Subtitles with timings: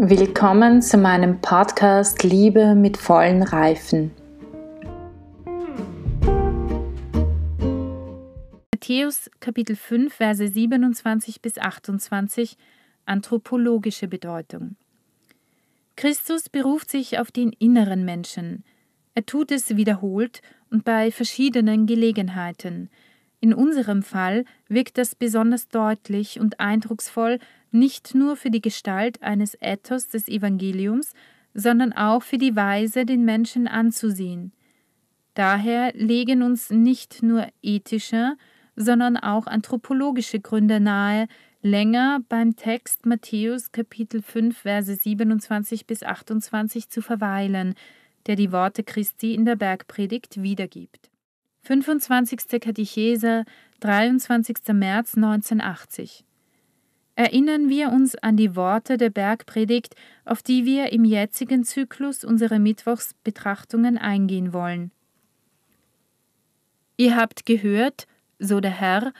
[0.00, 4.12] Willkommen zu meinem Podcast Liebe mit vollen Reifen.
[8.72, 12.56] Matthäus Kapitel 5 Verse 27 bis 28
[13.06, 14.76] Anthropologische Bedeutung.
[15.96, 18.62] Christus beruft sich auf den inneren Menschen.
[19.16, 22.88] Er tut es wiederholt und bei verschiedenen Gelegenheiten.
[23.40, 27.38] In unserem Fall wirkt das besonders deutlich und eindrucksvoll
[27.70, 31.12] nicht nur für die Gestalt eines Ethos des Evangeliums,
[31.54, 34.52] sondern auch für die Weise, den Menschen anzusehen.
[35.34, 38.36] Daher legen uns nicht nur ethische,
[38.74, 41.28] sondern auch anthropologische Gründe nahe,
[41.62, 47.74] länger beim Text Matthäus Kapitel 5 Verse 27 bis 28 zu verweilen,
[48.26, 51.10] der die Worte Christi in der Bergpredigt wiedergibt.
[51.68, 52.62] 25.
[52.62, 53.44] Katechese,
[53.80, 54.56] 23.
[54.72, 56.24] März 1980
[57.14, 62.58] erinnern wir uns an die Worte der Bergpredigt, auf die wir im jetzigen Zyklus unserer
[62.58, 64.92] Mittwochsbetrachtungen eingehen wollen.
[66.96, 68.06] Ihr habt gehört,
[68.38, 69.12] so der Herr,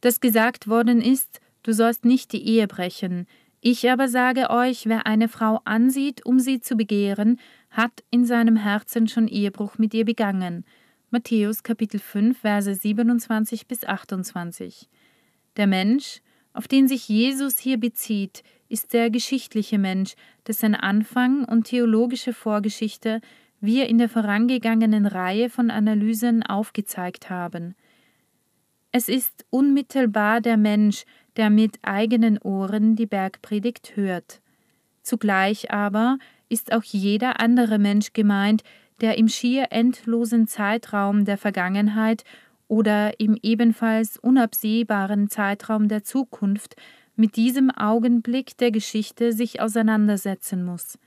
[0.00, 3.26] dass gesagt worden ist, du sollst nicht die Ehe brechen.
[3.60, 8.54] Ich aber sage euch, wer eine Frau ansieht, um sie zu begehren, hat in seinem
[8.54, 10.64] Herzen schon Ehebruch mit ihr begangen.
[11.10, 14.90] Matthäus Kapitel 5, Verse 27 bis 28.
[15.56, 16.20] Der Mensch,
[16.52, 23.22] auf den sich Jesus hier bezieht, ist der geschichtliche Mensch, dessen Anfang und theologische Vorgeschichte
[23.58, 27.74] wir in der vorangegangenen Reihe von Analysen aufgezeigt haben.
[28.92, 31.04] Es ist unmittelbar der Mensch,
[31.36, 34.42] der mit eigenen Ohren die Bergpredigt hört.
[35.02, 36.18] Zugleich aber
[36.50, 38.62] ist auch jeder andere Mensch gemeint,
[39.00, 42.24] der im schier endlosen Zeitraum der Vergangenheit
[42.66, 46.76] oder im ebenfalls unabsehbaren Zeitraum der Zukunft
[47.16, 50.98] mit diesem Augenblick der Geschichte sich auseinandersetzen muss.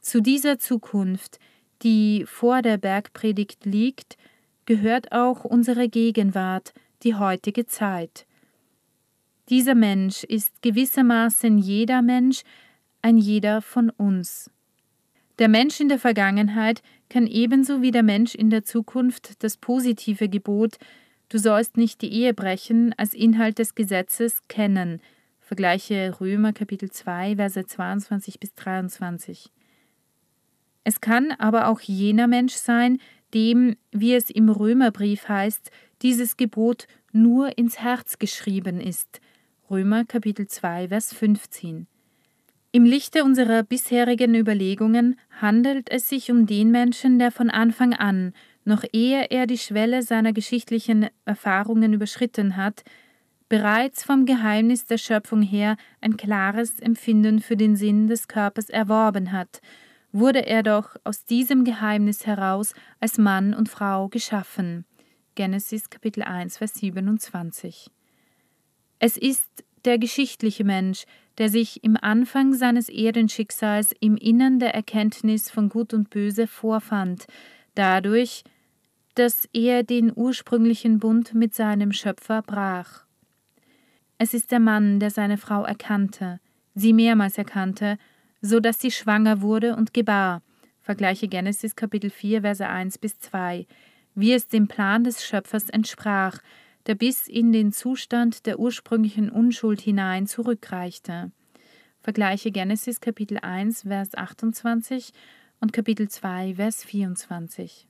[0.00, 1.38] Zu dieser Zukunft,
[1.82, 4.16] die vor der Bergpredigt liegt,
[4.66, 8.26] gehört auch unsere Gegenwart, die heutige Zeit.
[9.48, 12.42] Dieser Mensch ist gewissermaßen jeder Mensch,
[13.02, 14.50] ein jeder von uns.
[15.40, 20.30] Der Mensch in der Vergangenheit kann ebenso wie der Mensch in der Zukunft das positive
[20.30, 20.78] Gebot
[21.30, 25.00] Du sollst nicht die Ehe brechen als Inhalt des Gesetzes kennen.
[25.38, 29.52] Vergleiche Römer Kapitel 2, Verse 22 bis 23.
[30.82, 32.98] Es kann aber auch jener Mensch sein,
[33.32, 35.70] dem, wie es im Römerbrief heißt,
[36.02, 39.20] dieses Gebot nur ins Herz geschrieben ist.
[39.70, 41.86] Römer Kapitel 2, Vers 15.
[42.72, 48.32] Im Lichte unserer bisherigen Überlegungen handelt es sich um den Menschen, der von Anfang an,
[48.64, 52.84] noch ehe er die Schwelle seiner geschichtlichen Erfahrungen überschritten hat,
[53.48, 59.32] bereits vom Geheimnis der Schöpfung her ein klares Empfinden für den Sinn des Körpers erworben
[59.32, 59.60] hat,
[60.12, 64.84] wurde er doch aus diesem Geheimnis heraus als Mann und Frau geschaffen.
[65.34, 67.90] Genesis Kapitel 1, Vers 27.
[69.00, 71.04] Es ist der geschichtliche Mensch,
[71.38, 77.26] der sich im Anfang seines Erdenschicksals im Innern der Erkenntnis von Gut und Böse vorfand,
[77.74, 78.44] dadurch,
[79.14, 83.04] dass er den ursprünglichen Bund mit seinem Schöpfer brach.
[84.18, 86.40] Es ist der Mann, der seine Frau erkannte,
[86.74, 87.96] sie mehrmals erkannte,
[88.42, 90.42] so dass sie schwanger wurde und gebar.
[90.80, 93.66] Vergleiche Genesis Kapitel 4, Verse 1 bis 2,
[94.14, 96.40] wie es dem Plan des Schöpfers entsprach,
[96.86, 101.32] der bis in den Zustand der ursprünglichen Unschuld hinein zurückreichte.
[102.00, 105.12] Vergleiche Genesis Kapitel 1, Vers 28
[105.60, 107.86] und Kapitel 2, Vers 24.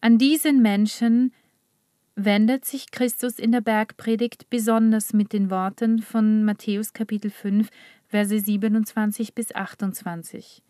[0.00, 1.32] An diesen Menschen
[2.16, 7.68] wendet sich Christus in der Bergpredigt besonders mit den Worten von Matthäus Kapitel 5,
[8.08, 10.62] Verse 27 bis 28.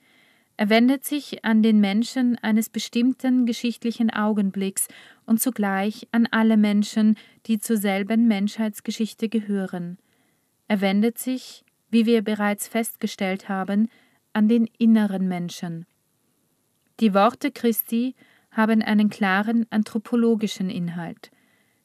[0.58, 4.88] Er wendet sich an den Menschen eines bestimmten geschichtlichen Augenblicks
[5.26, 9.98] und zugleich an alle Menschen, die zur selben Menschheitsgeschichte gehören.
[10.66, 13.88] Er wendet sich, wie wir bereits festgestellt haben,
[14.32, 15.86] an den inneren Menschen.
[17.00, 18.14] Die Worte Christi
[18.50, 21.30] haben einen klaren anthropologischen Inhalt.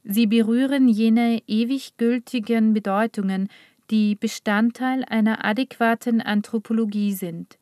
[0.03, 3.49] Sie berühren jene ewig gültigen Bedeutungen,
[3.89, 7.57] die Bestandteil einer adäquaten Anthropologie sind.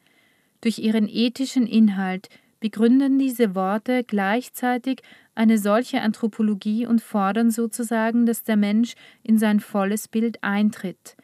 [0.61, 2.29] Durch ihren ethischen Inhalt
[2.59, 5.01] begründen diese Worte gleichzeitig
[5.35, 11.15] eine solche Anthropologie und fordern sozusagen, dass der Mensch in sein volles Bild eintritt.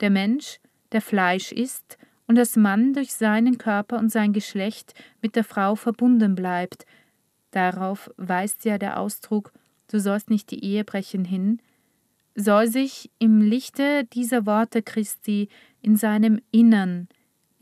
[0.00, 0.60] Der Mensch,
[0.92, 5.74] der Fleisch ist, und das Mann durch seinen Körper und sein Geschlecht mit der Frau
[5.74, 6.86] verbunden bleibt,
[7.50, 9.52] darauf weist ja der Ausdruck
[9.88, 11.60] Du sollst nicht die Ehe brechen hin,
[12.34, 15.48] soll sich im Lichte dieser Worte Christi
[15.82, 17.08] in seinem Innern,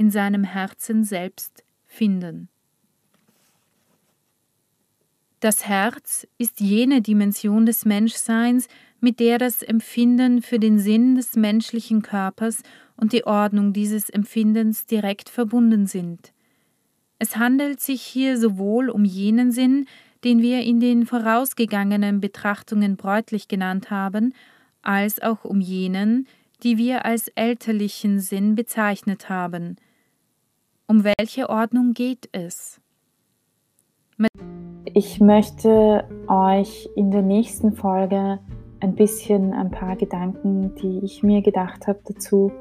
[0.02, 2.48] in seinem Herzen selbst finden.
[5.38, 8.66] Das Herz ist jene Dimension des Menschseins,
[8.98, 12.64] mit der das Empfinden für den Sinn des menschlichen Körpers
[12.96, 16.32] und die Ordnung dieses Empfindens direkt verbunden sind.
[17.20, 19.86] Es handelt sich hier sowohl um jenen Sinn,
[20.24, 24.34] den wir in den vorausgegangenen Betrachtungen bräutlich genannt haben,
[24.82, 26.26] als auch um jenen,
[26.64, 29.76] die wir als elterlichen Sinn bezeichnet haben.
[30.86, 32.80] Um welche Ordnung geht es?
[34.84, 38.38] Ich möchte euch in der nächsten Folge
[38.80, 42.52] ein bisschen ein paar Gedanken, die ich mir gedacht habe, dazu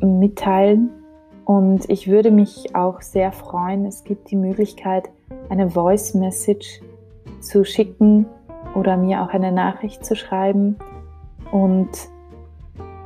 [0.00, 0.90] mitteilen.
[1.44, 5.08] Und ich würde mich auch sehr freuen, es gibt die Möglichkeit,
[5.48, 6.80] eine Voice Message
[7.40, 8.26] zu schicken
[8.74, 10.76] oder mir auch eine Nachricht zu schreiben
[11.50, 11.90] und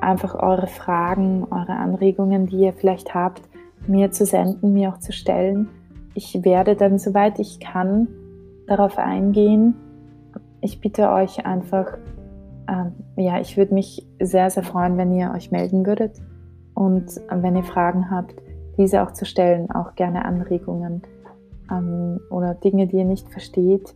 [0.01, 3.43] einfach eure Fragen, eure Anregungen, die ihr vielleicht habt,
[3.89, 5.69] mir zu senden, mir auch zu stellen.
[6.15, 8.09] Ich werde dann, soweit ich kann,
[8.67, 9.75] darauf eingehen.
[10.61, 11.99] Ich bitte euch einfach,
[12.69, 16.21] ähm, ja, ich würde mich sehr, sehr freuen, wenn ihr euch melden würdet
[16.75, 18.35] und wenn ihr Fragen habt,
[18.77, 21.03] diese auch zu stellen, auch gerne Anregungen
[21.71, 23.95] ähm, oder Dinge, die ihr nicht versteht.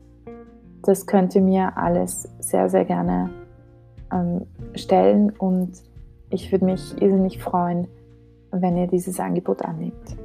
[0.82, 3.31] Das könnt ihr mir alles sehr, sehr gerne
[4.12, 5.72] ähm, stellen und
[6.31, 7.88] ich würde mich irrsinnig freuen,
[8.52, 10.17] wenn ihr dieses Angebot annimmt.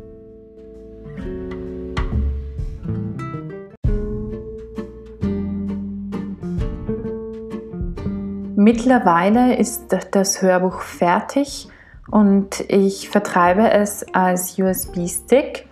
[8.58, 11.68] Mittlerweile ist das Hörbuch fertig
[12.10, 15.68] und ich vertreibe es als USB-Stick.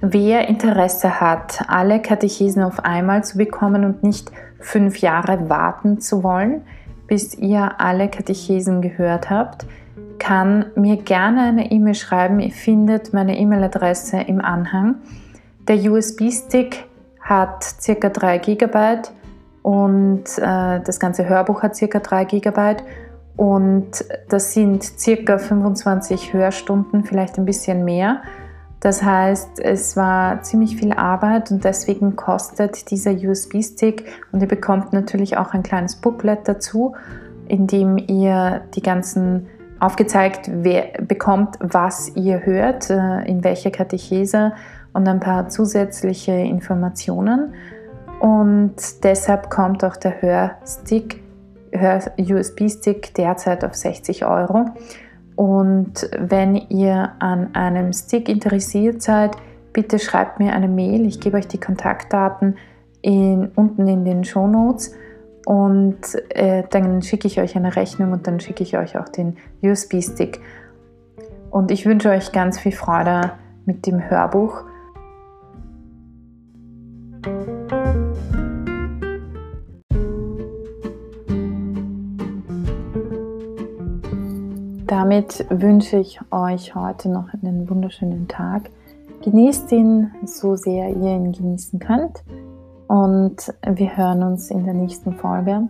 [0.00, 4.30] Wer Interesse hat, alle Katechesen auf einmal zu bekommen und nicht
[4.60, 6.62] fünf Jahre warten zu wollen,
[7.06, 9.66] bis ihr alle Katechesen gehört habt,
[10.24, 12.40] kann mir gerne eine E-Mail schreiben.
[12.40, 14.96] Ihr findet meine E-Mail-Adresse im Anhang.
[15.68, 16.84] Der USB-Stick
[17.20, 18.08] hat ca.
[18.08, 19.02] 3 GB
[19.62, 21.98] und äh, das ganze Hörbuch hat ca.
[21.98, 22.76] 3 GB
[23.36, 23.90] und
[24.30, 24.92] das sind
[25.26, 25.38] ca.
[25.38, 28.22] 25 Hörstunden, vielleicht ein bisschen mehr.
[28.80, 34.94] Das heißt, es war ziemlich viel Arbeit und deswegen kostet dieser USB-Stick und ihr bekommt
[34.94, 36.94] natürlich auch ein kleines Booklet dazu,
[37.46, 39.48] in dem ihr die ganzen
[39.80, 44.52] aufgezeigt wer, bekommt, was ihr hört, äh, in welcher Katechese
[44.92, 47.54] und ein paar zusätzliche Informationen.
[48.20, 51.22] Und deshalb kommt auch der Hörstick,
[51.72, 54.66] Hör-USB-Stick derzeit auf 60 Euro.
[55.36, 59.36] Und wenn ihr an einem Stick interessiert seid,
[59.72, 61.04] bitte schreibt mir eine Mail.
[61.06, 62.56] Ich gebe euch die Kontaktdaten
[63.02, 64.94] in, unten in den Show Notes
[65.44, 65.98] und
[66.30, 70.40] äh, dann schicke ich euch eine Rechnung und dann schicke ich euch auch den USB-Stick.
[71.50, 73.32] Und ich wünsche euch ganz viel Freude
[73.66, 74.64] mit dem Hörbuch.
[84.86, 88.70] Damit wünsche ich euch heute noch einen wunderschönen Tag.
[89.22, 92.22] Genießt ihn so sehr ihr ihn genießen könnt.
[92.88, 95.68] Und wir hören uns in der nächsten Folge,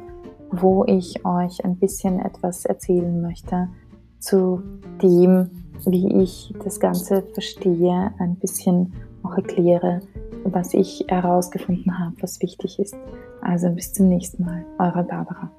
[0.50, 3.68] wo ich euch ein bisschen etwas erzählen möchte
[4.18, 4.62] zu
[5.02, 5.50] dem,
[5.86, 8.92] wie ich das Ganze verstehe, ein bisschen
[9.22, 10.00] auch erkläre,
[10.44, 12.94] was ich herausgefunden habe, was wichtig ist.
[13.40, 15.50] Also bis zum nächsten Mal, eure Barbara.